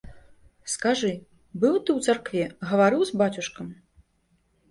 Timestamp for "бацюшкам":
3.23-3.67